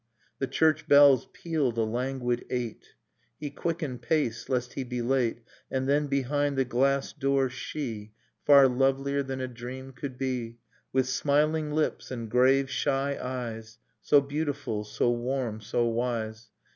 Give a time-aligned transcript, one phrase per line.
[0.39, 2.95] The church bells pealed a languid eight:
[3.39, 5.43] He quickened pace lest he be late...
[5.69, 10.57] And then, behind the glass door, she, Far lovelier than a dream could be, Dust
[10.57, 11.07] in Starlight With
[11.59, 16.49] smiling lips and grave shy eyes, So beautiful, so warm, so wise